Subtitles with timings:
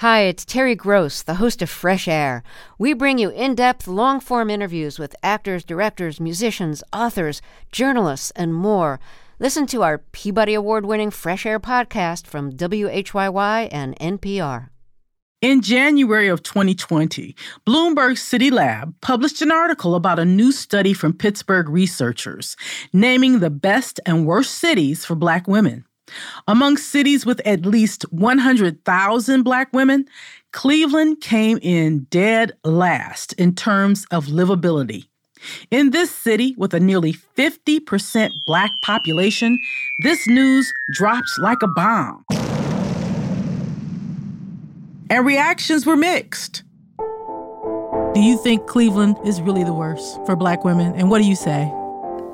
[0.00, 2.42] Hi, it's Terry Gross, the host of Fresh Air.
[2.78, 8.54] We bring you in depth, long form interviews with actors, directors, musicians, authors, journalists, and
[8.54, 8.98] more.
[9.38, 14.70] Listen to our Peabody Award winning Fresh Air podcast from WHYY and NPR.
[15.42, 17.36] In January of 2020,
[17.66, 22.56] Bloomberg City Lab published an article about a new study from Pittsburgh researchers
[22.94, 25.84] naming the best and worst cities for Black women.
[26.48, 30.06] Among cities with at least 100,000 Black women,
[30.52, 35.06] Cleveland came in dead last in terms of livability.
[35.70, 39.58] In this city with a nearly 50% Black population,
[40.02, 42.24] this news drops like a bomb.
[45.08, 46.62] And reactions were mixed.
[48.14, 50.94] Do you think Cleveland is really the worst for Black women?
[50.94, 51.72] And what do you say?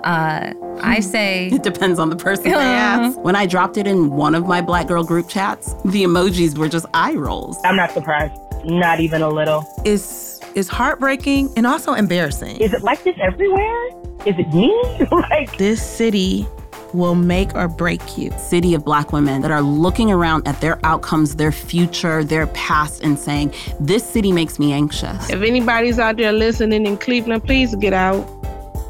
[0.05, 3.19] Uh, I say it depends on the person they ask.
[3.19, 6.69] When I dropped it in one of my black girl group chats, the emojis were
[6.69, 7.57] just eye rolls.
[7.65, 9.65] I'm not surprised, not even a little.
[9.85, 12.57] It's it's heartbreaking and also embarrassing.
[12.57, 13.89] Is it like this everywhere?
[14.25, 14.73] Is it me?
[15.31, 16.47] like this city
[16.93, 18.31] will make or break you.
[18.39, 23.03] City of black women that are looking around at their outcomes, their future, their past,
[23.03, 25.31] and saying, This city makes me anxious.
[25.31, 28.27] If anybody's out there listening in Cleveland, please get out.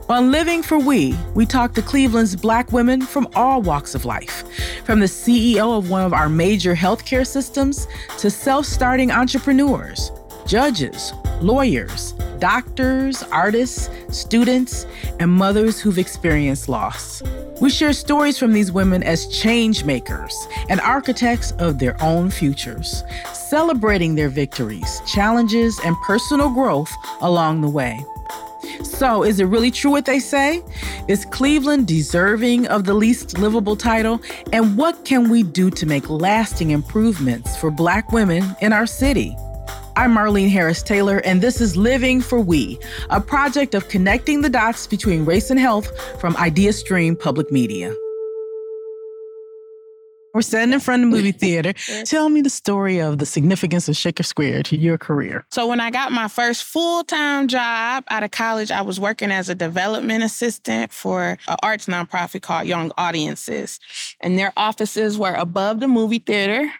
[0.08, 4.44] On Living for We, we talk to Cleveland's black women from all walks of life,
[4.84, 10.12] from the CEO of one of our major healthcare systems to self starting entrepreneurs,
[10.46, 14.86] judges, lawyers, doctors, artists, students,
[15.18, 17.20] and mothers who've experienced loss.
[17.60, 23.02] We share stories from these women as change makers and architects of their own futures,
[23.32, 27.98] celebrating their victories, challenges, and personal growth along the way.
[28.82, 30.62] So, is it really true what they say?
[31.08, 34.20] Is Cleveland deserving of the least livable title?
[34.52, 39.36] And what can we do to make lasting improvements for Black women in our city?
[39.96, 44.50] I'm Marlene Harris Taylor, and this is Living for We, a project of connecting the
[44.50, 47.94] dots between race and health from IdeaStream Public Media.
[50.36, 51.72] We're standing in front of the movie theater.
[52.04, 55.46] Tell me the story of the significance of Shaker Square to your career.
[55.50, 59.30] So, when I got my first full time job out of college, I was working
[59.30, 63.80] as a development assistant for an arts nonprofit called Young Audiences.
[64.20, 66.70] And their offices were above the movie theater.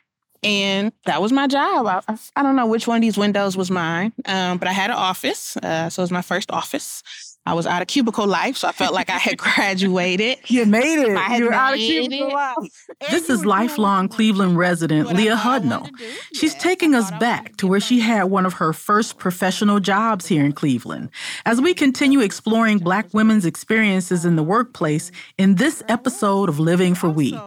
[0.42, 1.86] And that was my job.
[1.86, 4.90] I, I, don't know which one of these windows was mine, um, but I had
[4.90, 5.56] an office.
[5.56, 7.02] Uh, so it was my first office.
[7.46, 10.38] I was out of cubicle life, so I felt like I had graduated.
[10.50, 11.16] You made it.
[11.16, 12.32] I had You're made out of cubicle it.
[12.32, 12.86] life.
[13.10, 15.88] This is lifelong Cleveland resident Leah Hudnall.
[16.32, 20.44] She's taking us back to where she had one of her first professional jobs here
[20.44, 21.10] in Cleveland.
[21.44, 26.94] As we continue exploring Black women's experiences in the workplace in this episode of Living
[26.94, 27.38] for We.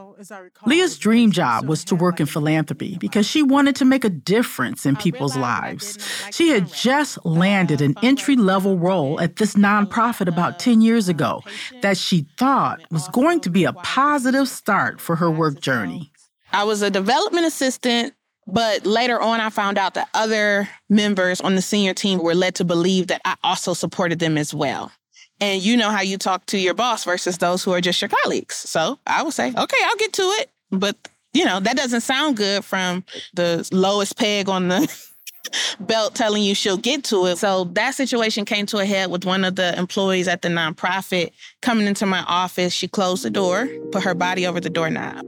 [0.65, 4.85] Leah's dream job was to work in philanthropy because she wanted to make a difference
[4.85, 5.97] in people's lives.
[6.31, 11.41] She had just landed an entry level role at this nonprofit about 10 years ago
[11.81, 16.11] that she thought was going to be a positive start for her work journey.
[16.51, 18.13] I was a development assistant,
[18.47, 22.55] but later on, I found out that other members on the senior team were led
[22.55, 24.91] to believe that I also supported them as well.
[25.41, 28.09] And you know how you talk to your boss versus those who are just your
[28.09, 28.55] colleagues.
[28.55, 30.49] So I would say, okay, I'll get to it.
[30.71, 30.95] But,
[31.33, 34.93] you know, that doesn't sound good from the lowest peg on the
[35.79, 37.37] belt telling you she'll get to it.
[37.37, 41.31] So that situation came to a head with one of the employees at the nonprofit
[41.61, 42.73] coming into my office.
[42.73, 45.23] She closed the door, put her body over the doorknob,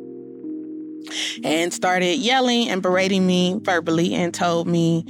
[1.44, 5.06] and started yelling and berating me verbally and told me,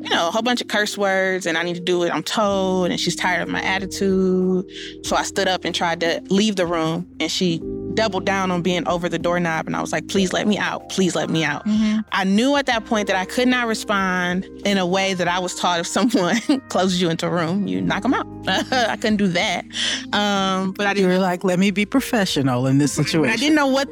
[0.00, 2.22] you know, a whole bunch of curse words and I need to do what I'm
[2.22, 2.90] told.
[2.90, 4.64] And she's tired of my attitude.
[5.04, 7.60] So I stood up and tried to leave the room and she
[7.94, 9.66] doubled down on being over the doorknob.
[9.66, 10.88] And I was like, please let me out.
[10.88, 11.64] Please let me out.
[11.64, 12.00] Mm-hmm.
[12.10, 15.38] I knew at that point that I could not respond in a way that I
[15.38, 16.40] was taught if someone
[16.70, 18.26] closes you into a room, you knock them out.
[18.48, 19.64] I couldn't do that.
[20.12, 21.10] Um, but I You didn't.
[21.10, 23.32] were like, let me be professional in this situation.
[23.32, 23.88] I didn't know what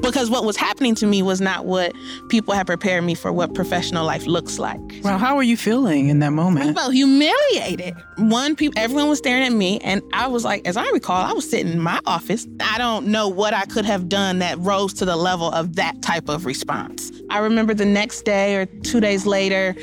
[0.00, 1.92] because what was happening to me was not what
[2.28, 4.80] people had prepared me for what professional life looks like.
[5.02, 6.70] Well, how were you feeling in that moment?
[6.70, 7.94] I felt humiliated.
[8.16, 11.32] One, people, everyone was staring at me, and I was like, as I recall, I
[11.32, 12.46] was sitting in my office.
[12.60, 16.02] I don't know what I could have done that rose to the level of that
[16.02, 17.10] type of response.
[17.30, 19.74] I remember the next day or two days later,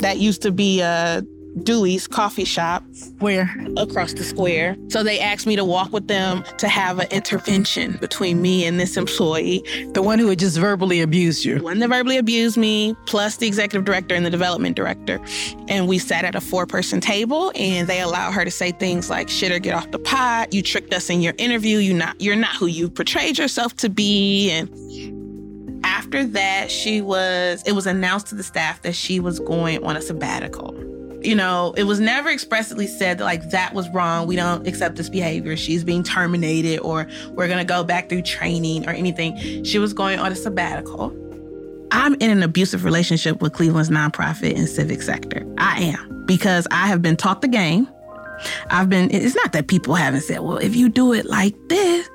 [0.00, 1.24] that used to be a
[1.62, 2.82] Dewey's coffee shop
[3.18, 3.54] Where?
[3.76, 4.76] across the square.
[4.88, 8.78] So they asked me to walk with them to have an intervention between me and
[8.80, 9.62] this employee.
[9.92, 11.58] The one who had just verbally abused you.
[11.58, 15.20] The One that verbally abused me, plus the executive director and the development director.
[15.68, 19.10] And we sat at a four person table and they allowed her to say things
[19.10, 20.52] like, shit or get off the pot.
[20.52, 21.78] You tricked us in your interview.
[21.78, 24.50] You not you're not who you portrayed yourself to be.
[24.50, 29.40] And after after that, she was, it was announced to the staff that she was
[29.40, 30.72] going on a sabbatical.
[31.24, 34.26] You know, it was never expressly said that, like, that was wrong.
[34.26, 35.56] We don't accept this behavior.
[35.56, 39.64] She's being terminated, or we're going to go back through training or anything.
[39.64, 41.16] She was going on a sabbatical.
[41.90, 45.46] I'm in an abusive relationship with Cleveland's nonprofit and civic sector.
[45.58, 47.88] I am because I have been taught the game.
[48.68, 52.08] I've been, it's not that people haven't said, well, if you do it like this,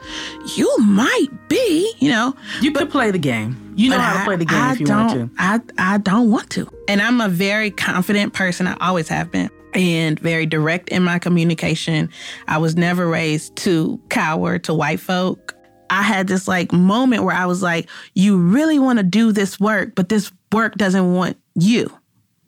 [0.57, 2.35] you might be, you know.
[2.61, 3.68] You could play the game.
[3.79, 5.41] You know But how to play the game I if you don't, want to.
[5.41, 6.69] I, I don't want to.
[6.89, 8.67] And I'm a very confident person.
[8.67, 9.49] I always have been.
[9.73, 12.09] And very direct in my communication.
[12.49, 15.55] I was never raised to cower to white folk.
[15.89, 19.61] I had this like moment where I was like, you really want to do this
[19.61, 21.89] work, but this work doesn't want you.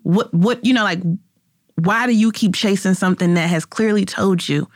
[0.03, 0.99] What, what, you know, like,
[1.75, 4.67] why do you keep chasing something that has clearly told you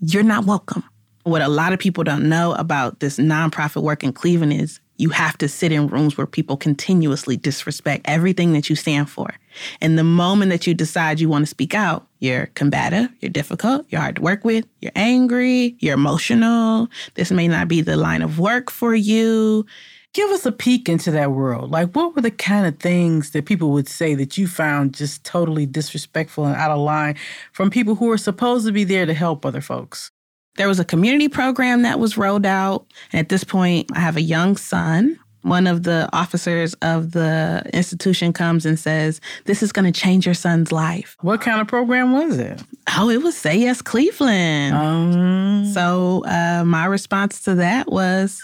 [0.00, 0.84] you're not welcome?
[1.22, 5.10] What a lot of people don't know about this nonprofit work in Cleveland is you
[5.10, 9.34] have to sit in rooms where people continuously disrespect everything that you stand for.
[9.80, 13.84] And the moment that you decide you want to speak out, you're combative, you're difficult,
[13.88, 16.88] you're hard to work with, you're angry, you're emotional.
[17.14, 19.66] This may not be the line of work for you.
[20.14, 21.72] Give us a peek into that world.
[21.72, 25.24] Like, what were the kind of things that people would say that you found just
[25.24, 27.16] totally disrespectful and out of line
[27.50, 30.11] from people who are supposed to be there to help other folks?
[30.56, 32.86] There was a community program that was rolled out.
[33.12, 35.18] And at this point, I have a young son.
[35.42, 40.24] One of the officers of the institution comes and says, This is going to change
[40.24, 41.16] your son's life.
[41.20, 42.62] What kind of program was it?
[42.96, 44.76] Oh, it was Say Yes Cleveland.
[44.76, 48.40] Um, So uh, my response to that was,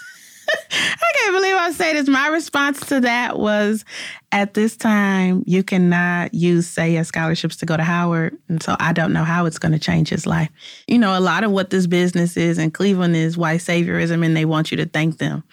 [0.71, 2.07] I can't believe I say this.
[2.07, 3.85] My response to that was,
[4.31, 8.75] at this time, you cannot use Say Yes scholarships to go to Howard, and so
[8.79, 10.49] I don't know how it's going to change his life.
[10.87, 14.37] You know, a lot of what this business is in Cleveland is white saviorism, and
[14.37, 15.43] they want you to thank them.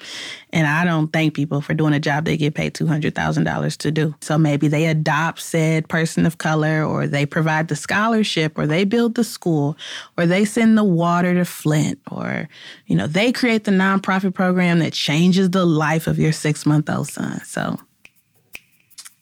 [0.51, 3.45] And I don't thank people for doing a job they get paid two hundred thousand
[3.45, 4.15] dollars to do.
[4.21, 8.85] So maybe they adopt said person of color, or they provide the scholarship, or they
[8.85, 9.77] build the school,
[10.19, 12.47] or they send the water to Flint, or
[12.87, 16.89] you know they create the nonprofit program that changes the life of your six month
[16.89, 17.43] old son.
[17.45, 17.77] So,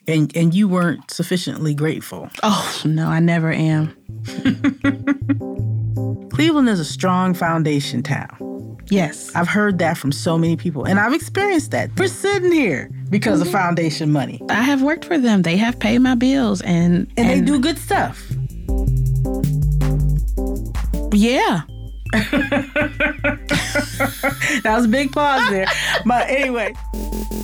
[0.07, 2.29] and and you weren't sufficiently grateful.
[2.43, 3.97] oh no, I never am.
[6.31, 8.77] Cleveland is a strong foundation town.
[8.91, 11.99] Yes, I've heard that from so many people, and I've experienced that.
[11.99, 13.57] We're sitting here because of mm-hmm.
[13.57, 15.41] foundation money, I have worked for them.
[15.41, 18.23] They have paid my bills, and and they do good stuff.
[21.15, 21.63] Yeah,
[24.63, 25.67] That was a big pause there.
[26.05, 26.75] but anyway,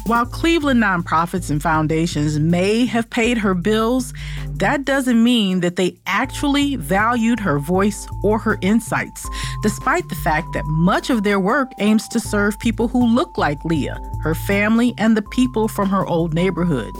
[0.06, 4.12] while Cleveland nonprofits and foundations may have paid her bills,
[4.54, 9.28] that doesn't mean that they actually valued her voice or her insights,
[9.62, 13.64] despite the fact that much of their work aims to serve people who look like
[13.64, 16.92] Leah, her family, and the people from her old neighborhood.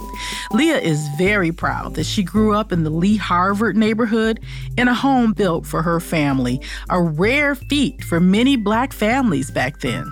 [0.53, 4.41] Leah is very proud that she grew up in the Lee Harvard neighborhood
[4.77, 9.81] in a home built for her family, a rare feat for many black families back
[9.81, 10.11] then.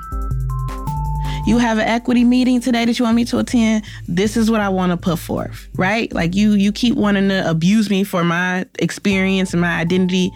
[1.46, 4.60] you have an equity meeting today that you want me to attend this is what
[4.60, 8.22] i want to put forth right like you you keep wanting to abuse me for
[8.22, 10.30] my experience and my identity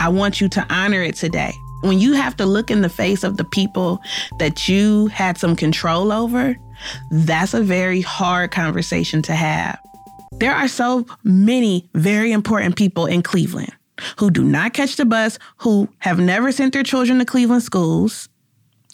[0.00, 1.52] i want you to honor it today
[1.82, 4.00] when you have to look in the face of the people
[4.38, 6.56] that you had some control over
[7.10, 9.78] that's a very hard conversation to have
[10.38, 13.72] there are so many very important people in Cleveland
[14.18, 18.28] who do not catch the bus, who have never sent their children to Cleveland schools,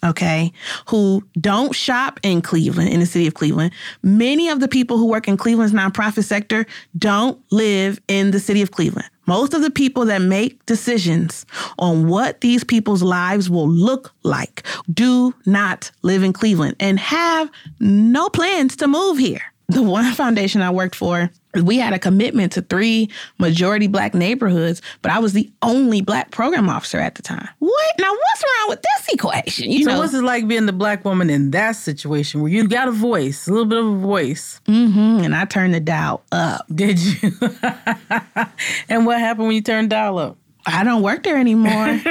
[0.03, 0.51] okay,
[0.87, 3.73] who don't shop in Cleveland, in the city of Cleveland.
[4.01, 6.65] Many of the people who work in Cleveland's nonprofit sector
[6.97, 9.09] don't live in the city of Cleveland.
[9.25, 11.45] Most of the people that make decisions
[11.79, 17.49] on what these people's lives will look like do not live in Cleveland and have
[17.79, 19.52] no plans to move here.
[19.69, 24.81] The one foundation I worked for, we had a commitment to three majority black neighborhoods,
[25.01, 27.47] but I was the only black program officer at the time.
[27.59, 27.95] What?
[27.99, 29.71] Now, what's wrong with this equation?
[29.71, 32.67] You So know, what's it like being the black woman in that situation where you
[32.67, 34.59] got a voice, a little bit of a voice?
[34.65, 36.65] hmm and I turned the dial up.
[36.73, 37.31] Did you?
[38.89, 40.37] and what happened when you turned dial up?
[40.65, 41.99] I don't work there anymore.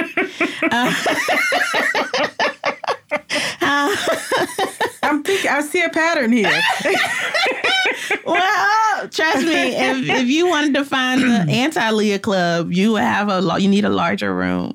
[5.12, 6.48] I'm thinking I see a pattern here.
[8.24, 13.28] well, trust me, if, if you wanted to find the anti-Leah club, you would have
[13.28, 14.72] a you need a larger room.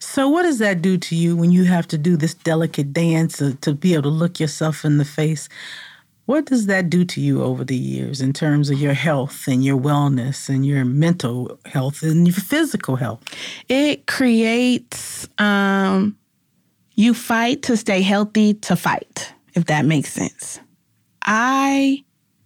[0.00, 3.36] so what does that do to you when you have to do this delicate dance
[3.36, 5.48] to, to be able to look yourself in the face?
[6.26, 9.64] What does that do to you over the years in terms of your health and
[9.64, 13.22] your wellness and your mental health and your physical health?
[13.68, 16.18] It creates um,
[16.96, 20.60] you fight to stay healthy to fight, if that makes sense.
[21.22, 22.04] I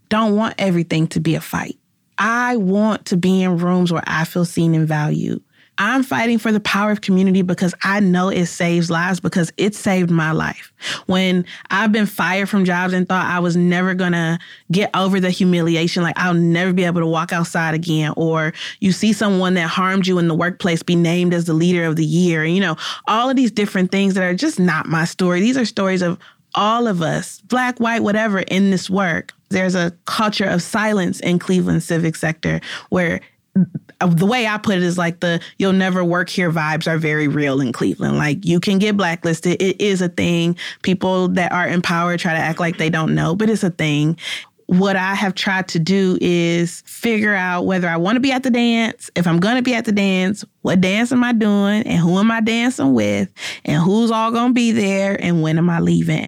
[0.09, 1.79] don't want everything to be a fight.
[2.19, 5.43] I want to be in rooms where I feel seen and valued.
[5.79, 9.75] I'm fighting for the power of community because I know it saves lives because it
[9.75, 10.71] saved my life.
[11.07, 14.39] When I've been fired from jobs and thought I was never gonna
[14.71, 18.93] get over the humiliation, like I'll never be able to walk outside again, or you
[18.93, 22.05] see someone that harmed you in the workplace be named as the leader of the
[22.05, 22.77] year, you know,
[23.09, 25.41] all of these different things that are just not my story.
[25.41, 26.19] These are stories of
[26.55, 29.33] all of us, black, white, whatever, in this work.
[29.49, 33.21] There's a culture of silence in Cleveland civic sector where
[33.55, 36.99] uh, the way I put it is like the you'll never work here vibes are
[36.99, 38.17] very real in Cleveland.
[38.17, 39.61] Like you can get blacklisted.
[39.61, 40.57] It is a thing.
[40.83, 43.71] People that are in power try to act like they don't know, but it's a
[43.71, 44.19] thing.
[44.67, 48.43] What I have tried to do is figure out whether I want to be at
[48.43, 51.83] the dance, if I'm going to be at the dance, what dance am I doing,
[51.83, 53.31] and who am I dancing with,
[53.67, 56.27] and who's all going to be there, and when am I leaving.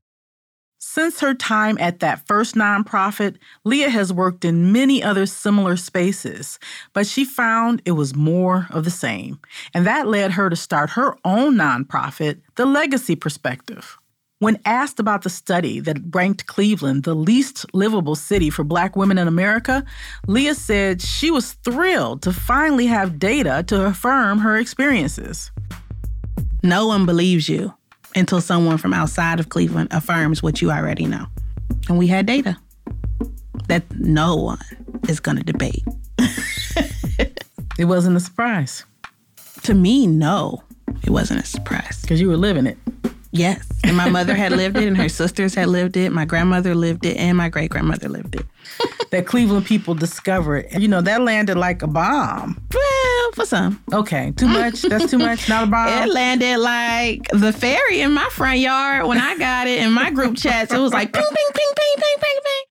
[0.94, 6.60] Since her time at that first nonprofit, Leah has worked in many other similar spaces,
[6.92, 9.40] but she found it was more of the same.
[9.74, 13.98] And that led her to start her own nonprofit, The Legacy Perspective.
[14.38, 19.18] When asked about the study that ranked Cleveland the least livable city for black women
[19.18, 19.84] in America,
[20.28, 25.50] Leah said she was thrilled to finally have data to affirm her experiences.
[26.62, 27.74] No one believes you
[28.14, 31.26] until someone from outside of Cleveland affirms what you already know.
[31.88, 32.56] And we had data
[33.68, 34.60] that no one
[35.08, 35.84] is going to debate.
[37.78, 38.84] it wasn't a surprise.
[39.62, 40.62] To me, no,
[41.02, 42.00] it wasn't a surprise.
[42.02, 42.78] Because you were living it.
[43.32, 43.66] Yes.
[43.82, 46.10] And my mother had lived it, and her sisters had lived it.
[46.10, 48.46] My grandmother lived it, and my great grandmother lived it.
[49.10, 50.66] that Cleveland people discovered.
[50.78, 52.62] You know, that landed like a bomb.
[53.32, 53.82] For some.
[53.92, 54.82] Okay, too much?
[54.82, 55.48] That's too much?
[55.48, 55.88] Not a bomb?
[55.88, 60.10] It landed like the ferry in my front yard when I got it in my
[60.10, 60.72] group chats.
[60.72, 62.64] It was like ping, ping, ping, ping, ping, ping, ping.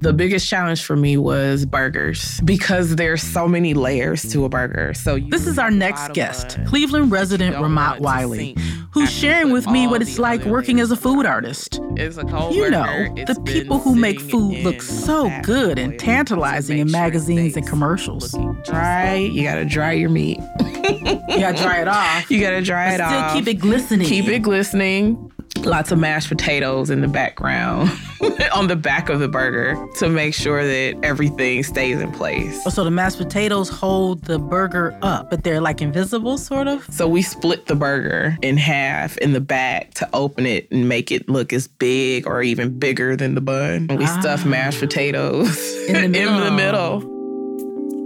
[0.00, 4.94] The biggest challenge for me was burgers because there's so many layers to a burger.
[4.94, 8.56] So this is our next guest, uh, Cleveland resident Ramat Wiley,
[8.92, 11.80] who's sharing with me what it's like working as a food artist.
[11.96, 16.78] It's a cold you know, the people who make food look so good and tantalizing
[16.78, 18.32] in magazines and commercials.
[18.64, 20.38] Dry, you gotta dry your meat.
[20.60, 22.30] you gotta dry it off.
[22.30, 23.34] You gotta dry it still off.
[23.34, 24.06] keep it glistening.
[24.06, 25.29] Keep it glistening.
[25.64, 27.90] Lots of mashed potatoes in the background
[28.54, 32.62] on the back of the burger to make sure that everything stays in place.
[32.66, 36.86] Oh, so the mashed potatoes hold the burger up, but they're like invisible, sort of?
[36.90, 41.12] So we split the burger in half in the back to open it and make
[41.12, 43.86] it look as big or even bigger than the bun.
[43.90, 44.20] And we ah.
[44.20, 46.34] stuff mashed potatoes in the middle.
[46.38, 47.19] in the middle.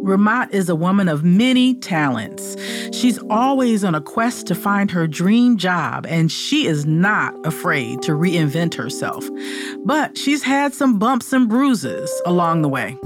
[0.04, 2.56] Ramat is a woman of many talents.
[2.92, 8.02] She's always on a quest to find her dream job, and she is not afraid
[8.02, 9.26] to reinvent herself.
[9.86, 12.98] But she's had some bumps and bruises along the way.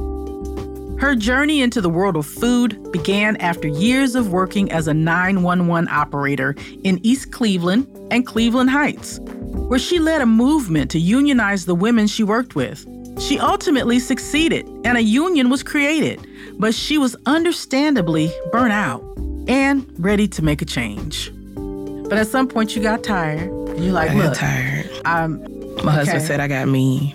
[0.99, 5.89] Her journey into the world of food began after years of working as a 911
[5.89, 11.77] operator in East Cleveland and Cleveland Heights, where she led a movement to unionize the
[11.77, 12.85] women she worked with.
[13.21, 16.25] She ultimately succeeded, and a union was created,
[16.59, 19.03] but she was understandably burnt out
[19.47, 21.33] and ready to make a change.
[21.55, 25.43] But at some point, you got tired, and you're like, I "Look, tired." I'm."
[25.85, 27.15] My husband said I got mean.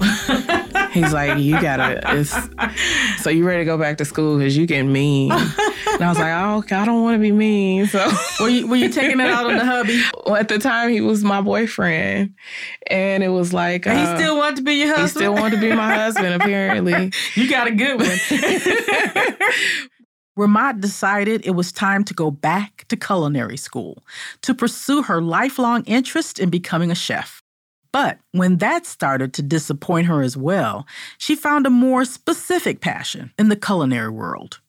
[0.92, 2.02] He's like, you gotta.
[2.18, 2.36] It's,
[3.22, 5.30] so you ready to go back to school because you getting mean?
[5.92, 7.86] And I was like, oh, I don't want to be mean.
[7.86, 10.02] So were you were you taking it out on the hubby?
[10.26, 12.34] Well, at the time, he was my boyfriend,
[12.88, 15.08] and it was like and uh, he still wanted to be your husband.
[15.08, 16.34] He still wanted to be my husband.
[16.34, 18.08] Apparently, you got a good one.
[20.38, 24.02] Ramat decided it was time to go back to culinary school
[24.40, 27.42] to pursue her lifelong interest in becoming a chef.
[27.92, 30.86] But when that started to disappoint her as well,
[31.18, 34.60] she found a more specific passion in the culinary world.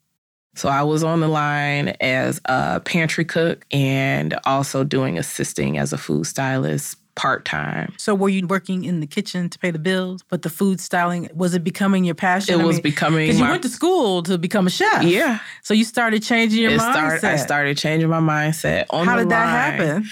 [0.55, 5.93] So I was on the line as a pantry cook and also doing assisting as
[5.93, 7.93] a food stylist part time.
[7.97, 11.29] So were you working in the kitchen to pay the bills, but the food styling
[11.33, 12.59] was it becoming your passion?
[12.59, 15.03] It I was mean, becoming because you went to school to become a chef.
[15.03, 15.39] Yeah.
[15.61, 16.91] So you started changing your It mindset.
[17.19, 18.85] started, I started changing my mindset.
[18.89, 19.47] On How did that
[19.79, 20.05] happen?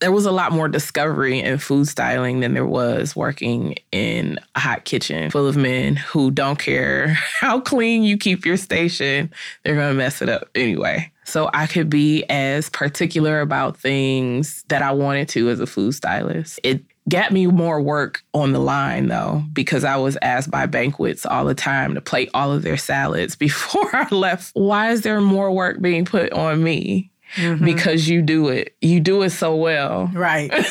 [0.00, 4.60] There was a lot more discovery in food styling than there was working in a
[4.60, 7.08] hot kitchen full of men who don't care
[7.40, 9.30] how clean you keep your station.
[9.64, 11.10] They're going to mess it up anyway.
[11.24, 15.92] So I could be as particular about things that I wanted to as a food
[15.92, 16.58] stylist.
[16.62, 21.26] It got me more work on the line though, because I was asked by banquets
[21.26, 24.52] all the time to plate all of their salads before I left.
[24.54, 27.10] Why is there more work being put on me?
[27.36, 27.64] Mhm.
[27.64, 28.74] Because you do it.
[28.80, 30.10] You do it so well.
[30.14, 30.52] Right.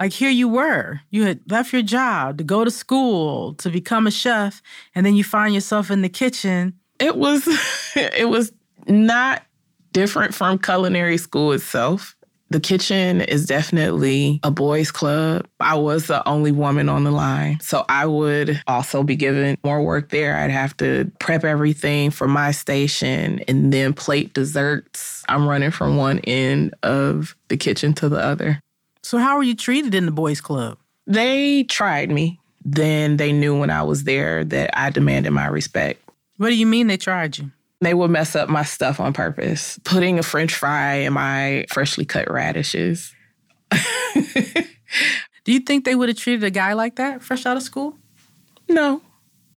[0.00, 1.00] Like here you were.
[1.10, 4.60] You had left your job to go to school to become a chef,
[4.96, 6.72] and then you find yourself in the kitchen.
[6.98, 7.46] It was
[7.94, 8.52] it was
[8.88, 9.44] not
[9.92, 12.16] different from culinary school itself.
[12.52, 15.46] The kitchen is definitely a boys' club.
[15.58, 17.58] I was the only woman on the line.
[17.60, 20.36] So I would also be given more work there.
[20.36, 25.24] I'd have to prep everything for my station and then plate desserts.
[25.30, 28.60] I'm running from one end of the kitchen to the other.
[29.02, 30.76] So, how were you treated in the boys' club?
[31.06, 32.38] They tried me.
[32.66, 36.06] Then they knew when I was there that I demanded my respect.
[36.36, 37.50] What do you mean they tried you?
[37.82, 42.04] They would mess up my stuff on purpose, putting a french fry in my freshly
[42.04, 43.12] cut radishes.
[45.44, 47.98] Do you think they would have treated a guy like that fresh out of school?
[48.68, 49.02] No.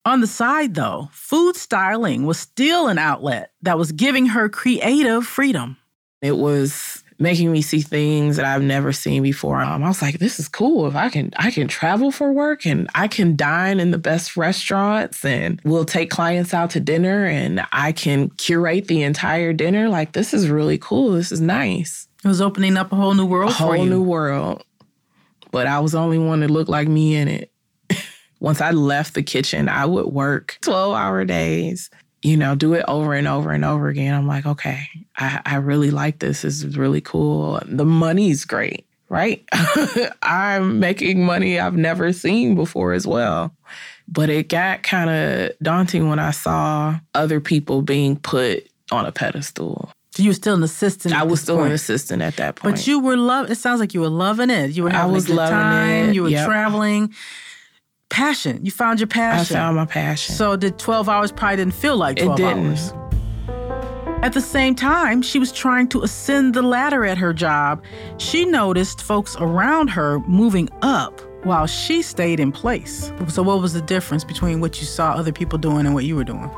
[0.05, 5.27] On the side, though, food styling was still an outlet that was giving her creative
[5.27, 5.77] freedom.
[6.24, 9.62] It was making me see things that I've never seen before.
[9.62, 10.88] Um, I was like, this is cool.
[10.88, 14.36] If I can I can travel for work and I can dine in the best
[14.36, 19.90] restaurants and we'll take clients out to dinner and I can curate the entire dinner.
[19.90, 21.12] Like this is really cool.
[21.12, 22.08] This is nice.
[22.24, 24.64] It was opening up a whole new world a whole new world.
[25.52, 27.52] But I was the only one that looked like me in it.
[28.42, 31.90] Once I left the kitchen, I would work 12 hour days,
[32.25, 34.13] you know, do it over and over and over again.
[34.15, 36.41] I'm like, okay, I, I really like this.
[36.41, 37.62] This is really cool.
[37.65, 39.44] The money's great, right?
[40.24, 43.53] I'm making money I've never seen before as well.
[44.08, 49.12] But it got kind of daunting when I saw other people being put on a
[49.12, 49.89] pedestal.
[50.12, 51.13] So you were still an assistant.
[51.13, 51.67] I was still point.
[51.70, 52.75] an assistant at that point.
[52.75, 53.51] But you were love.
[53.51, 54.72] It sounds like you were loving it.
[54.72, 56.10] You were I having was a good loving time.
[56.10, 56.15] it.
[56.15, 56.46] You were Yep.
[56.48, 57.13] traveling.
[58.16, 58.64] Passion.
[58.64, 59.58] You found your passion.
[59.58, 60.36] I found my passion.
[60.36, 62.66] So the 12 hours probably didn't feel like 12 it didn't.
[62.68, 62.94] hours.
[64.24, 67.84] At the same time, she was trying to ascend the ladder at her job.
[68.18, 73.12] She noticed folks around her moving up while she stayed in place.
[73.28, 76.16] So, what was the difference between what you saw other people doing and what you
[76.16, 76.50] were doing?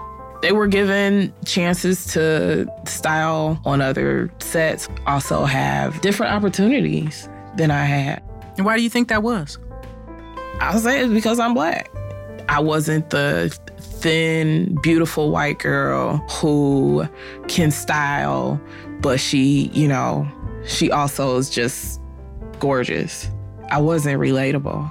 [0.44, 7.86] They were given chances to style on other sets, also have different opportunities than I
[7.86, 8.22] had.
[8.58, 9.58] And why do you think that was?
[10.60, 11.92] I'll say it's because I'm black.
[12.50, 17.08] I wasn't the thin, beautiful white girl who
[17.48, 18.62] can style,
[19.02, 20.28] but she, you know,
[20.66, 22.02] she also is just
[22.60, 23.30] gorgeous.
[23.70, 24.90] I wasn't relatable.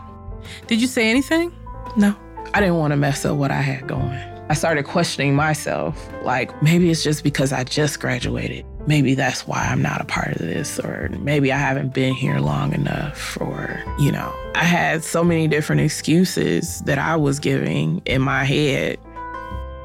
[0.66, 1.52] Did you say anything?
[1.96, 2.14] No,
[2.54, 4.18] I didn't want to mess up what I had going.
[4.48, 6.08] I started questioning myself.
[6.22, 8.64] Like, maybe it's just because I just graduated.
[8.86, 12.38] Maybe that's why I'm not a part of this, or maybe I haven't been here
[12.38, 18.00] long enough, or, you know, I had so many different excuses that I was giving
[18.06, 18.98] in my head.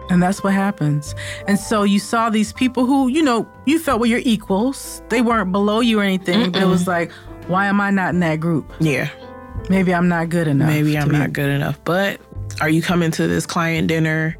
[0.09, 1.15] And that's what happens.
[1.47, 5.01] And so you saw these people who, you know, you felt were your equals.
[5.09, 7.11] They weren't below you or anything, but it was like,
[7.47, 8.71] why am I not in that group?
[8.79, 9.09] Yeah,
[9.69, 10.67] Maybe I'm not good enough.
[10.67, 11.79] maybe I'm be- not good enough.
[11.85, 12.19] But
[12.59, 14.37] are you coming to this client dinner?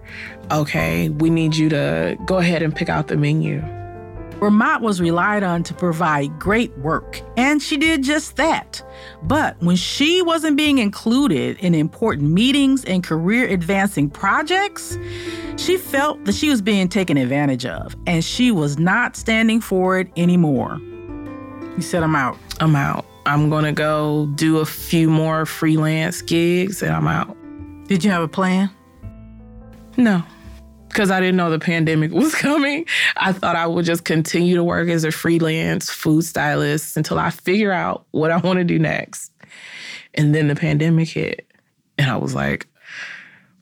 [0.51, 3.63] Okay, we need you to go ahead and pick out the menu.
[4.41, 8.81] Ramat was relied on to provide great work, and she did just that.
[9.21, 14.97] But when she wasn't being included in important meetings and career advancing projects,
[15.57, 19.99] she felt that she was being taken advantage of, and she was not standing for
[19.99, 20.79] it anymore.
[21.75, 22.37] You said, I'm out.
[22.59, 23.05] I'm out.
[23.27, 27.37] I'm gonna go do a few more freelance gigs and I'm out.
[27.87, 28.71] Did you have a plan?
[29.97, 30.23] No,
[30.91, 32.85] because I didn't know the pandemic was coming.
[33.17, 37.29] I thought I would just continue to work as a freelance food stylist until I
[37.29, 39.31] figure out what I want to do next.
[40.13, 41.47] And then the pandemic hit.
[41.97, 42.67] And I was like,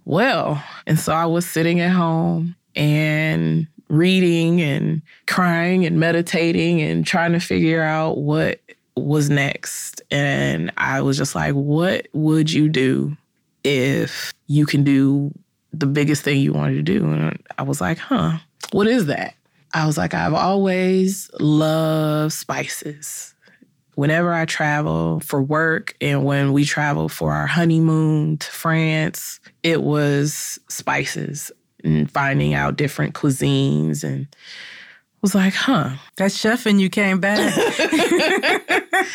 [0.05, 7.05] well, and so I was sitting at home and reading and crying and meditating and
[7.05, 8.59] trying to figure out what
[8.95, 10.01] was next.
[10.09, 13.15] And I was just like, what would you do
[13.63, 15.31] if you can do
[15.73, 17.11] the biggest thing you wanted to do?
[17.11, 18.37] And I was like, huh,
[18.71, 19.35] what is that?
[19.73, 23.35] I was like, I've always loved spices.
[23.95, 29.83] Whenever I travel for work and when we travel for our honeymoon to France, it
[29.83, 31.51] was spices
[31.83, 34.27] and finding out different cuisines and
[35.21, 35.91] was like, huh.
[36.15, 37.53] That chef and you came back.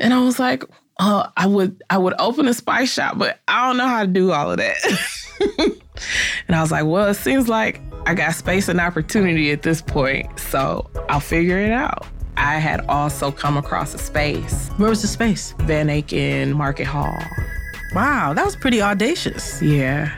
[0.00, 0.64] And I was like,
[0.98, 4.08] uh, I would I would open a spice shop, but I don't know how to
[4.08, 4.76] do all of that.
[5.58, 9.82] and I was like, well, it seems like I got space and opportunity at this
[9.82, 12.06] point, so I'll figure it out.
[12.36, 15.54] I had also come across a space, Where was the space?
[15.60, 17.18] Van Aken Market Hall.
[17.94, 19.60] Wow, that was pretty audacious.
[19.60, 20.10] Yeah.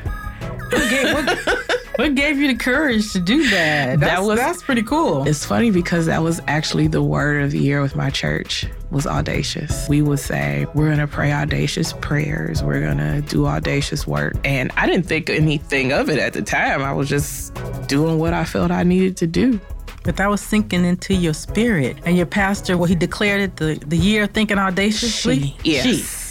[0.70, 4.00] What gave, what, what gave you the courage to do that?
[4.00, 5.26] That's, That was- that's pretty cool.
[5.26, 9.06] It's funny because that was actually the word of the year with my church was
[9.06, 9.88] audacious.
[9.88, 12.62] We would say, we're gonna pray audacious prayers.
[12.62, 14.34] We're gonna do audacious work.
[14.44, 16.82] And I didn't think anything of it at the time.
[16.82, 17.54] I was just
[17.88, 19.60] doing what I felt I needed to do.
[20.04, 21.96] But that was sinking into your spirit.
[22.04, 25.40] And your pastor, well, he declared it the, the year thinking audaciously.
[25.40, 25.84] She, yes.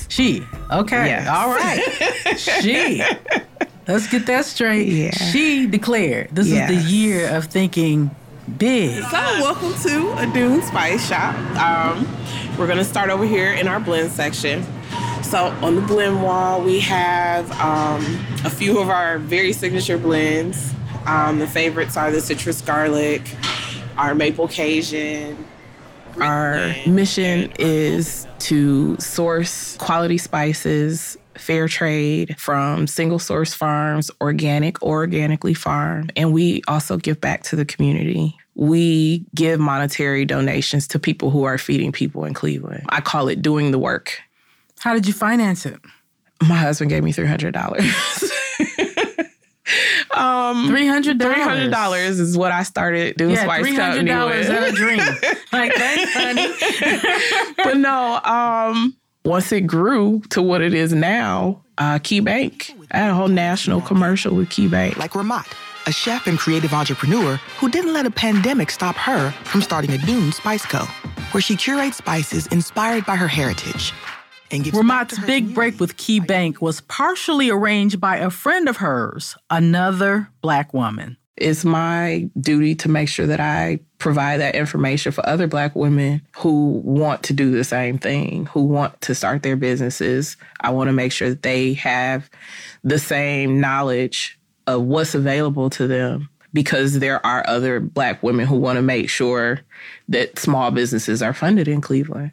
[0.10, 0.38] She.
[0.40, 0.44] She.
[0.72, 1.06] Okay.
[1.08, 1.28] Yes.
[1.30, 2.38] All right.
[2.62, 3.02] she.
[3.92, 4.88] Let's get that straight.
[4.88, 5.12] Yeah.
[5.12, 8.10] She declared this is the year of thinking
[8.58, 9.04] big.
[9.04, 11.36] So, welcome to Adun Spice Shop.
[11.58, 12.08] Um,
[12.58, 14.66] we're gonna start over here in our blend section.
[15.24, 18.02] So, on the blend wall, we have um,
[18.46, 20.74] a few of our very signature blends.
[21.06, 23.22] Um, the favorites are the citrus garlic,
[23.98, 25.38] our maple Cajun.
[26.18, 34.98] Our mission is to source quality spices, fair trade from single source farms, organic or
[35.00, 36.12] organically farmed.
[36.16, 38.36] And we also give back to the community.
[38.56, 42.84] We give monetary donations to people who are feeding people in Cleveland.
[42.90, 44.20] I call it doing the work.
[44.80, 45.80] How did you finance it?
[46.48, 47.56] My husband gave me $300.
[50.16, 51.36] um, Three hundred dollars.
[51.36, 54.58] Three hundred dollars is what I started doing Yeah, Spice three hundred Company dollars with.
[54.58, 54.98] and a dream.
[55.54, 57.54] like thanks, honey.
[57.64, 62.74] but no, um, once it grew to what it is now, uh, Key Bank.
[62.92, 64.98] I had a whole national commercial with Key Bank.
[64.98, 65.52] like Ramat,
[65.88, 70.34] a chef and creative entrepreneur who didn't let a pandemic stop her from starting Adun
[70.34, 70.86] Spice Co.,
[71.32, 73.94] where she curates spices inspired by her heritage.
[74.50, 78.68] And gives Ramat's her big break with Key Bank was partially arranged by a friend
[78.68, 81.16] of hers, another black woman.
[81.42, 86.22] It's my duty to make sure that I provide that information for other Black women
[86.38, 90.38] who want to do the same thing, who want to start their businesses.
[90.60, 92.30] I want to make sure that they have
[92.84, 98.58] the same knowledge of what's available to them because there are other Black women who
[98.58, 99.62] want to make sure
[100.10, 102.32] that small businesses are funded in Cleveland.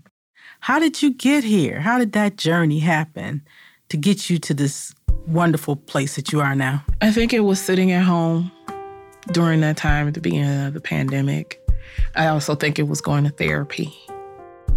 [0.60, 1.80] How did you get here?
[1.80, 3.40] How did that journey happen
[3.88, 4.94] to get you to this
[5.26, 6.84] wonderful place that you are now?
[7.00, 8.52] I think it was sitting at home
[9.32, 11.60] during that time at the beginning of the pandemic.
[12.14, 13.92] I also think it was going to therapy.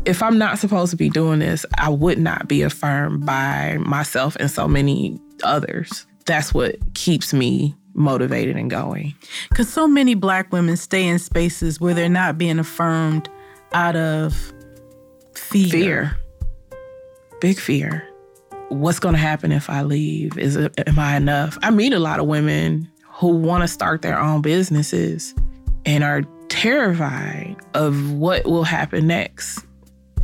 [0.06, 4.36] If I'm not supposed to be doing this, I would not be affirmed by myself
[4.40, 6.06] and so many others.
[6.26, 9.14] That's what keeps me motivated and going.
[9.50, 13.30] Because so many black women stay in spaces where they're not being affirmed
[13.74, 14.54] out of
[15.36, 15.70] fear.
[15.70, 16.18] Fear.
[17.40, 18.08] Big fear.
[18.70, 20.38] What's going to happen if I leave?
[20.38, 21.58] Is it am I enough?
[21.62, 22.91] I meet a lot of women
[23.22, 25.36] who want to start their own businesses
[25.86, 29.64] and are terrified of what will happen next.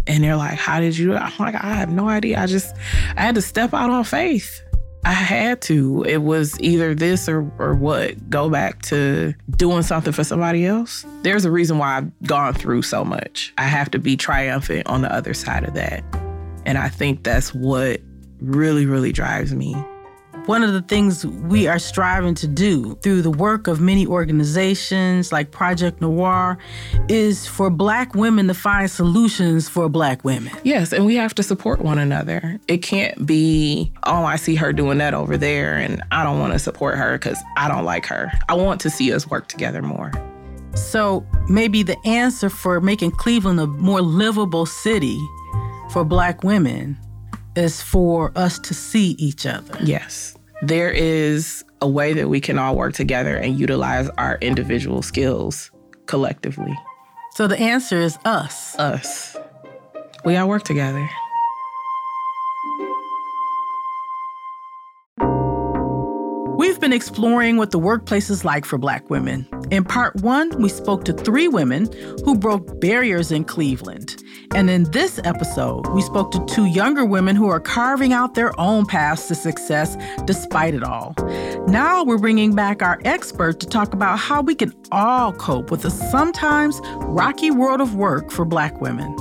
[0.07, 2.41] And they're like, "How did you?" I'm like, "I have no idea.
[2.41, 2.75] I just
[3.15, 4.63] I had to step out on faith.
[5.05, 6.03] I had to.
[6.07, 8.31] It was either this or or what.
[8.31, 11.05] Go back to doing something for somebody else.
[11.21, 13.53] There's a reason why I've gone through so much.
[13.59, 16.03] I have to be triumphant on the other side of that.
[16.65, 18.01] And I think that's what
[18.39, 19.75] really, really drives me.
[20.47, 25.33] One of the things we are striving to do through the work of many organizations
[25.33, 26.57] like Project Noir
[27.09, 30.53] is for black women to find solutions for black women.
[30.63, 32.61] Yes, and we have to support one another.
[32.69, 36.53] It can't be, oh, I see her doing that over there and I don't want
[36.53, 38.31] to support her because I don't like her.
[38.47, 40.13] I want to see us work together more.
[40.75, 45.19] So maybe the answer for making Cleveland a more livable city
[45.91, 46.97] for black women
[47.57, 49.77] is for us to see each other.
[49.83, 50.36] Yes.
[50.63, 55.69] There is a way that we can all work together and utilize our individual skills
[56.07, 56.75] collectively.
[57.33, 58.75] So the answer is us.
[58.79, 59.35] Us.
[60.25, 61.07] We all work together.
[66.87, 69.45] Been exploring what the workplace is like for Black women.
[69.71, 71.89] In part one, we spoke to three women
[72.23, 74.23] who broke barriers in Cleveland.
[74.55, 78.57] And in this episode, we spoke to two younger women who are carving out their
[78.57, 81.13] own paths to success despite it all.
[81.67, 85.81] Now we're bringing back our expert to talk about how we can all cope with
[85.81, 89.13] the sometimes rocky world of work for Black women.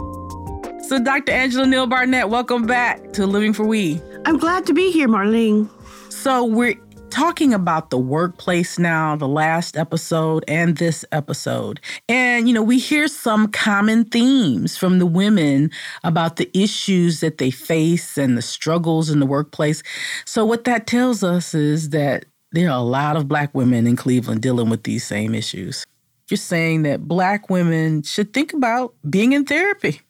[0.84, 1.32] So, Dr.
[1.32, 4.00] Angela Neal Barnett, welcome back to Living for We.
[4.24, 5.68] I'm glad to be here, Marlene.
[6.12, 6.76] So, we're
[7.10, 11.80] talking about the workplace now, the last episode and this episode.
[12.08, 15.70] And, you know, we hear some common themes from the women
[16.04, 19.82] about the issues that they face and the struggles in the workplace.
[20.24, 23.96] So, what that tells us is that there are a lot of Black women in
[23.96, 25.84] Cleveland dealing with these same issues.
[26.28, 30.00] You're saying that Black women should think about being in therapy.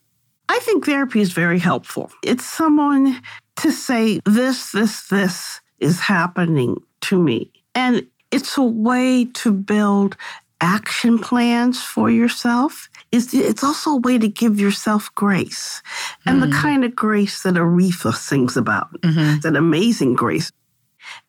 [0.49, 2.11] I think therapy is very helpful.
[2.23, 3.21] It's someone
[3.57, 7.51] to say, this, this, this is happening to me.
[7.75, 10.17] And It's a way to build
[10.59, 12.89] action plans for yourself.
[13.11, 15.81] It's, it's also a way to give yourself grace
[16.25, 16.49] and Mm-hmm.
[16.49, 20.51] the kind of grace that Aretha sings about, that amazing grace.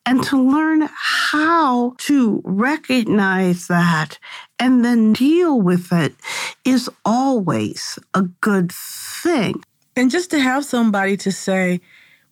[0.05, 4.19] And to learn how to recognize that
[4.57, 6.15] and then deal with it
[6.65, 8.71] is always a good
[9.23, 9.63] thing.
[9.95, 11.79] And just to have somebody to say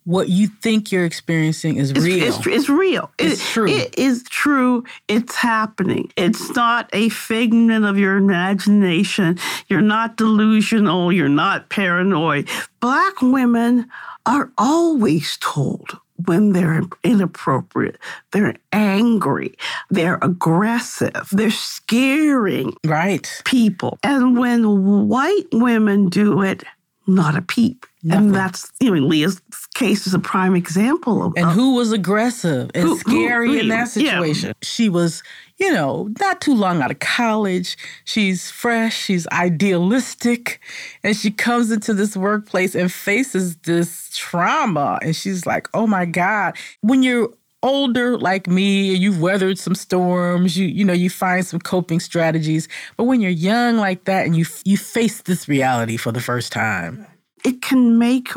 [0.08, 2.24] what you think you're experiencing is It's, real.
[2.24, 3.10] It's, it's real.
[3.18, 3.68] It's It- true.
[3.68, 4.82] It is true.
[5.06, 6.10] It's happening.
[6.16, 9.38] It's not a figment of your imagination.
[9.68, 11.12] You're not delusional.
[11.12, 12.48] You're not paranoid.
[12.80, 13.86] Black women
[14.24, 17.98] are always told when they're inappropriate,
[18.32, 19.54] they're angry,
[19.90, 23.42] they're aggressive, they're scaring right.
[23.44, 23.98] people.
[24.02, 26.64] And when white women do it,
[27.06, 27.86] not a peep.
[28.10, 29.40] And that's, you know, Leah's
[29.78, 33.68] case is a prime example of And who was aggressive and Who- who- scary in
[33.68, 33.84] that yeah.
[33.86, 34.52] situation?
[34.62, 35.22] She was,
[35.58, 37.76] you know, not too long out of college.
[38.04, 40.60] She's fresh, she's idealistic,
[41.04, 44.98] and she comes into this workplace and faces this trauma.
[45.02, 46.56] And she's like, oh my God.
[46.80, 47.28] When you're
[47.62, 51.98] older like me and you've weathered some storms you you know you find some coping
[51.98, 56.20] strategies but when you're young like that and you you face this reality for the
[56.20, 57.04] first time
[57.44, 58.28] it can make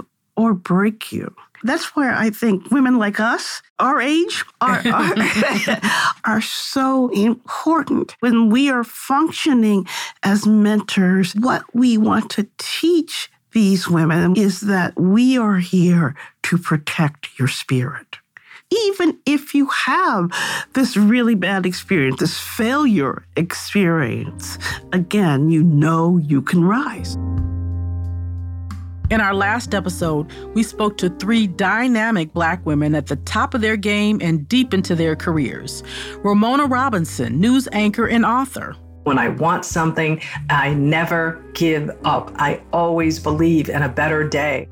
[0.42, 1.34] or break you.
[1.64, 5.14] That's where I think women like us, our age, are, are,
[6.26, 8.16] are so important.
[8.20, 9.88] When we are functioning
[10.24, 16.58] as mentors, what we want to teach these women is that we are here to
[16.58, 18.18] protect your spirit.
[18.88, 20.32] Even if you have
[20.74, 24.58] this really bad experience, this failure experience,
[24.94, 27.18] again, you know you can rise.
[29.12, 33.60] In our last episode, we spoke to three dynamic Black women at the top of
[33.60, 35.84] their game and deep into their careers.
[36.24, 38.74] Romona Robinson, news anchor and author.
[39.04, 42.32] When I want something, I never give up.
[42.36, 44.70] I always believe in a better day.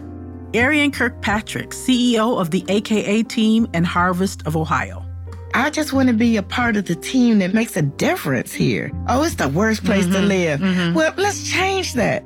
[0.55, 5.05] Ariane Kirkpatrick, CEO of the AKA team and Harvest of Ohio.
[5.53, 8.89] I just want to be a part of the team that makes a difference here.
[9.09, 10.27] Oh, it's the worst place to mm-hmm.
[10.27, 10.59] live.
[10.61, 10.93] Mm-hmm.
[10.93, 12.23] Well, let's change that.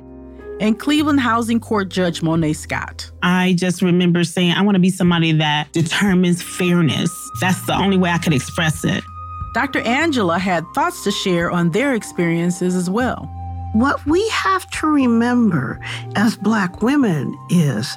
[0.60, 3.10] And Cleveland Housing Court Judge Monet Scott.
[3.22, 7.10] I just remember saying, I want to be somebody that determines fairness.
[7.40, 9.02] That's the only way I could express it.
[9.54, 9.80] Dr.
[9.80, 13.30] Angela had thoughts to share on their experiences as well.
[13.74, 15.80] What we have to remember
[16.14, 17.96] as Black women is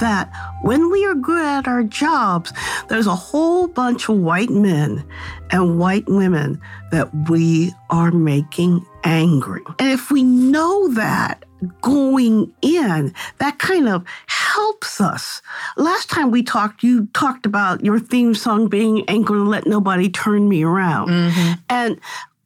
[0.00, 2.50] that when we are good at our jobs,
[2.88, 5.04] there's a whole bunch of white men
[5.50, 6.58] and white women
[6.92, 9.60] that we are making angry.
[9.78, 11.44] And if we know that
[11.80, 15.42] going in, that kind of helps us.
[15.76, 20.08] Last time we talked, you talked about your theme song being Ain't Gonna Let Nobody
[20.08, 21.08] Turn Me Around.
[21.08, 21.52] Mm-hmm.
[21.68, 22.00] And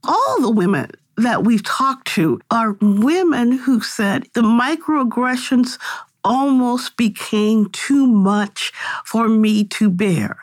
[0.04, 5.78] all the women that we've talked to are women who said the microaggressions
[6.24, 8.72] almost became too much
[9.04, 10.38] for me to bear.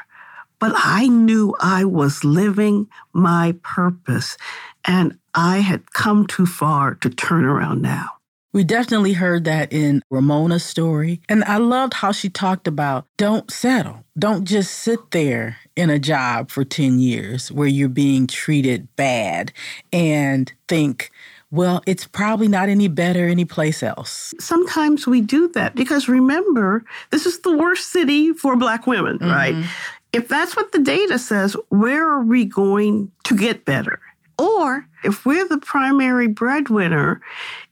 [0.59, 4.37] But I knew I was living my purpose
[4.85, 8.18] and I had come too far to turn around now.
[8.51, 11.21] We definitely heard that in Romona's story.
[11.29, 14.03] And I loved how she talked about don't settle.
[14.17, 19.53] Don't just sit there in a job for 10 years where you're being treated bad
[19.93, 21.11] and think,
[21.51, 24.33] well, it's probably not any better anyplace else.
[24.39, 29.31] Sometimes we do that because remember, this is the worst city for Black women, mm-hmm.
[29.31, 29.65] right?
[30.11, 33.99] If that's what the data says, where are we going to get better?
[34.37, 37.21] Or if we're the primary breadwinner,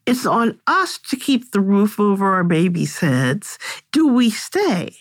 [0.07, 3.59] it's on us to keep the roof over our babies' heads.
[3.91, 4.97] Do we stay?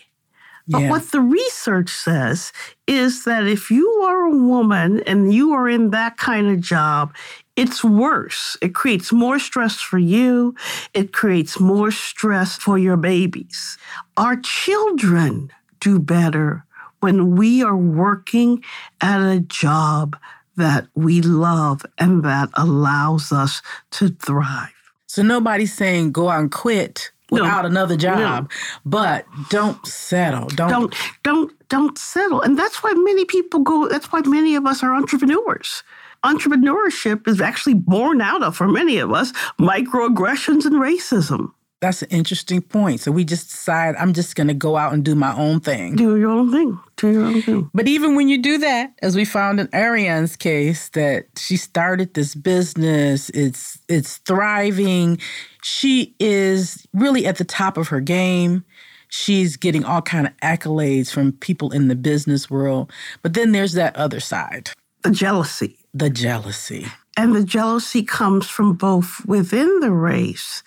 [0.68, 0.90] But Yeah.
[0.90, 2.52] what the research says
[2.86, 7.14] is that if you are a woman and you are in that kind of job,
[7.56, 8.56] it's worse.
[8.62, 10.54] It creates more stress for you,
[10.94, 13.78] it creates more stress for your babies.
[14.16, 16.64] Our children do better
[17.00, 18.62] when we are working
[19.00, 20.16] at a job
[20.56, 24.75] that we love and that allows us to thrive.
[25.16, 27.40] So nobody's saying go out and quit No.
[27.42, 28.48] without another job, No.
[28.84, 30.48] but don't settle.
[30.48, 34.66] Don't, don't don't don't settle and that's why many people go that's why many of
[34.66, 35.82] us are entrepreneurs
[36.22, 42.08] entrepreneurship is actually born out of for many of us microaggressions and racism That's an
[42.10, 43.00] interesting point.
[43.00, 45.94] So we just decide I'm just going to go out and do my own thing.
[45.96, 49.14] do your own thing do your own thing But even when you do that, as
[49.14, 55.18] we found in Ariane's case, that she started this business, it's it's thriving.
[55.62, 58.64] She is really at the top of her game.
[59.08, 62.90] She's getting all kind of accolades from people in the business world.
[63.22, 64.70] But then there's that other side.
[65.02, 65.78] the jealousy.
[65.94, 66.86] The jealousy.
[67.16, 70.62] And the jealousy comes from both within the race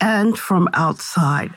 [0.00, 1.54] and from outside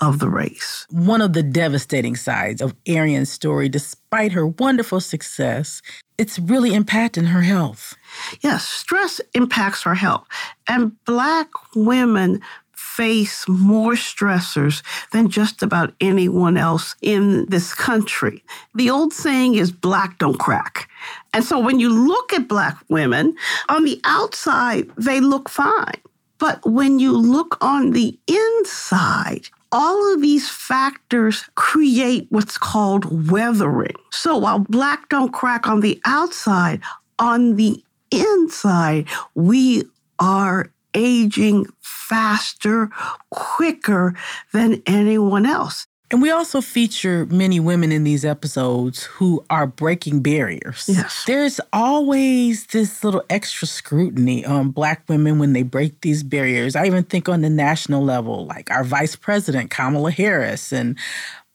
[0.00, 0.86] of the race.
[0.90, 5.82] One of the devastating sides of Ariane's story, despite her wonderful success,
[6.16, 7.96] it's really impacting her health.
[8.40, 10.26] Yes, stress impacts our health.
[10.66, 12.40] And Black women
[12.80, 18.42] face more stressors than just about anyone else in this country.
[18.74, 20.88] The old saying is black don't crack.
[21.32, 23.36] And so when you look at Black women,
[23.68, 26.00] on the outside, they look fine.
[26.40, 33.94] But when you look on the inside, all of these factors create what's called weathering.
[34.10, 36.80] So while black don't crack on the outside,
[37.18, 39.84] on the inside, we
[40.18, 42.90] are aging faster,
[43.30, 44.14] quicker
[44.52, 45.86] than anyone else.
[46.10, 50.86] And we also feature many women in these episodes who are breaking barriers.
[50.88, 51.22] Yes.
[51.24, 56.74] There's always this little extra scrutiny on Black women when they break these barriers.
[56.74, 60.98] I even think on the national level, like our Vice President, Kamala Harris, and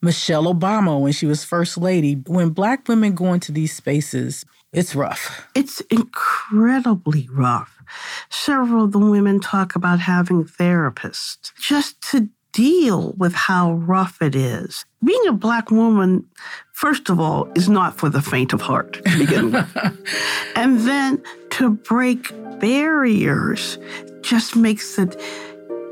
[0.02, 2.14] Michelle Obama when she was First Lady.
[2.26, 5.48] When Black women go into these spaces, it's rough.
[5.56, 7.82] It's incredibly rough.
[8.30, 14.34] Several of the women talk about having therapists just to deal with how rough it
[14.34, 14.86] is.
[15.04, 16.26] Being a Black woman,
[16.72, 19.78] first of all, is not for the faint of heart to begin with.
[20.56, 23.78] and then to break barriers
[24.22, 25.20] just makes it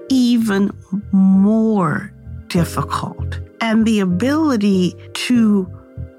[0.10, 0.71] even
[1.12, 2.13] more
[2.47, 3.39] difficult.
[3.60, 4.95] And the ability
[5.28, 5.67] to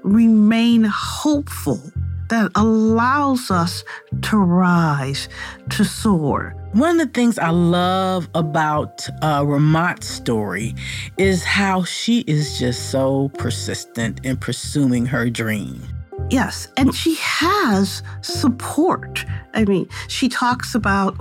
[0.03, 1.81] remain hopeful
[2.29, 3.83] that allows us
[4.21, 5.27] to rise,
[5.71, 6.55] to soar.
[6.75, 10.75] One of the things I love about uh, Ramat's story
[11.17, 15.81] is how she is just so persistent in pursuing her dream.
[16.29, 19.23] Yes, and she has support.
[19.53, 21.15] I mean, she talks about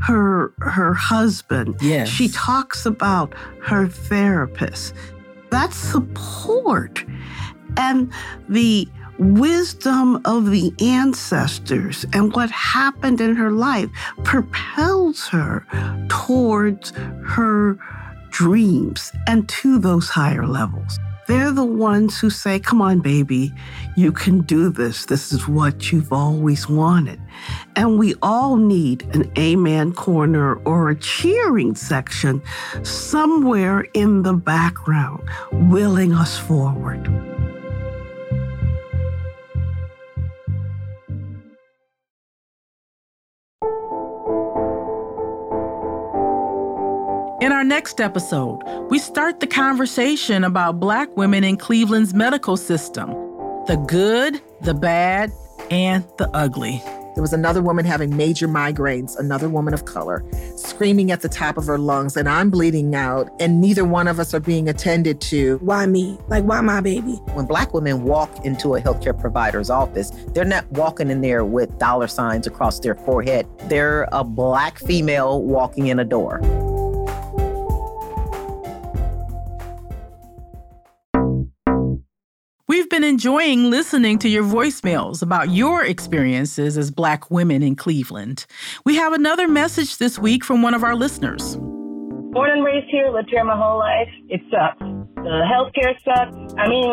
[0.00, 1.76] her her husband.
[1.82, 2.08] Yes.
[2.08, 4.94] She talks about her therapist.
[5.50, 7.04] That's support.
[7.76, 8.10] And
[8.48, 13.90] the wisdom of the ancestors and what happened in her life
[14.24, 15.66] propels her
[16.08, 16.90] towards
[17.24, 17.78] her
[18.30, 20.98] dreams and to those higher levels.
[21.26, 23.52] They're the ones who say, Come on, baby,
[23.96, 25.06] you can do this.
[25.06, 27.20] This is what you've always wanted.
[27.74, 32.42] And we all need an Amen corner or a cheering section
[32.84, 37.35] somewhere in the background, willing us forward.
[47.66, 53.10] Next episode, we start the conversation about Black women in Cleveland's medical system
[53.66, 55.32] the good, the bad,
[55.72, 56.80] and the ugly.
[57.16, 60.22] There was another woman having major migraines, another woman of color,
[60.54, 64.20] screaming at the top of her lungs, and I'm bleeding out, and neither one of
[64.20, 65.56] us are being attended to.
[65.62, 66.18] Why me?
[66.28, 67.14] Like, why my baby?
[67.32, 71.76] When Black women walk into a healthcare provider's office, they're not walking in there with
[71.78, 73.48] dollar signs across their forehead.
[73.64, 76.40] They're a Black female walking in a door.
[82.96, 88.46] Been enjoying listening to your voicemails about your experiences as Black women in Cleveland.
[88.86, 91.56] We have another message this week from one of our listeners.
[91.58, 94.08] Born and raised here, lived here my whole life.
[94.30, 94.80] It sucks.
[94.80, 96.54] The healthcare sucks.
[96.56, 96.88] I mean,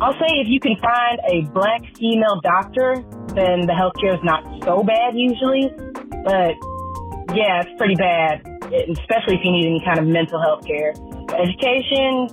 [0.00, 3.02] I'll say if you can find a black female doctor,
[3.34, 5.66] then the healthcare is not so bad usually.
[6.22, 6.54] But
[7.34, 10.94] yeah, it's pretty bad, especially if you need any kind of mental health care.
[11.34, 12.30] Education,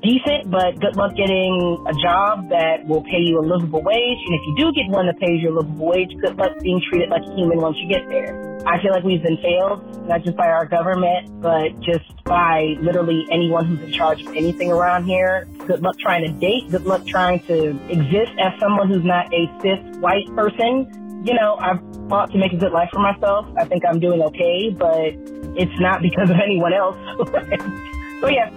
[0.00, 4.18] decent, but good luck getting a job that will pay you a livable wage.
[4.26, 6.80] And if you do get one that pays you a livable wage, good luck being
[6.88, 8.50] treated like a human once you get there.
[8.66, 13.26] I feel like we've been failed, not just by our government, but just by literally
[13.30, 15.48] anyone who's in charge of anything around here.
[15.66, 16.70] Good luck trying to date.
[16.70, 21.24] Good luck trying to exist as someone who's not a cis white person.
[21.24, 23.46] You know, I've fought to make a good life for myself.
[23.58, 25.14] I think I'm doing okay, but
[25.56, 26.96] it's not because of anyone else.
[28.20, 28.50] so yeah,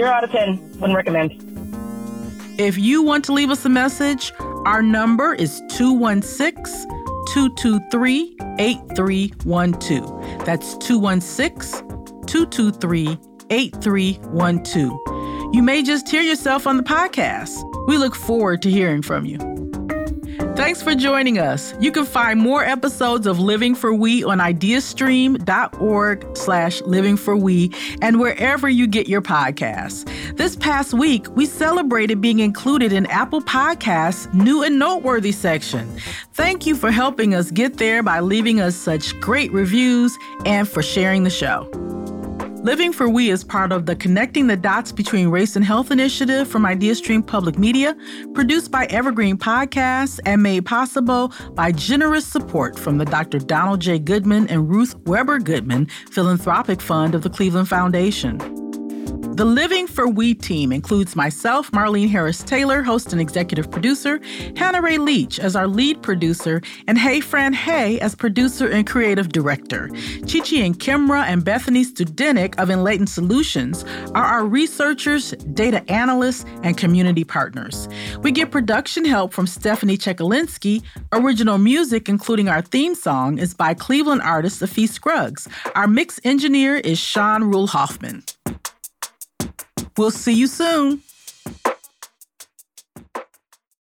[0.00, 0.80] Zero out of 10.
[0.80, 1.32] Wouldn't recommend.
[2.58, 4.32] If you want to leave us a message,
[4.64, 6.88] our number is 216
[7.28, 10.46] 223 8312.
[10.46, 11.86] That's 216
[12.26, 13.18] 223
[13.50, 15.54] 8312.
[15.54, 17.62] You may just hear yourself on the podcast.
[17.86, 19.49] We look forward to hearing from you.
[20.60, 21.72] Thanks for joining us.
[21.80, 27.72] You can find more episodes of Living for We on ideastream.org slash living for we
[28.02, 30.06] and wherever you get your podcasts.
[30.36, 35.98] This past week, we celebrated being included in Apple Podcasts' new and noteworthy section.
[36.34, 40.82] Thank you for helping us get there by leaving us such great reviews and for
[40.82, 41.70] sharing the show.
[42.62, 46.46] Living for We is part of the Connecting the Dots Between Race and Health initiative
[46.46, 47.96] from IdeaStream Public Media,
[48.34, 53.38] produced by Evergreen Podcasts and made possible by generous support from the Dr.
[53.38, 53.98] Donald J.
[53.98, 58.59] Goodman and Ruth Weber Goodman Philanthropic Fund of the Cleveland Foundation.
[59.32, 64.20] The Living for We team includes myself, Marlene Harris Taylor, host and executive producer,
[64.56, 69.30] Hannah Ray Leach as our lead producer, and Hey Fran Hey as producer and creative
[69.30, 69.88] director.
[70.26, 76.76] Chichi and Kimra and Bethany Studenik of Enlightened Solutions are our researchers, data analysts, and
[76.76, 77.88] community partners.
[78.22, 80.82] We get production help from Stephanie Czekalinski.
[81.12, 85.48] Original music, including our theme song, is by Cleveland artist Afi Scruggs.
[85.74, 88.24] Our mix engineer is Sean Rule Hoffman.
[89.96, 91.02] We'll see you soon.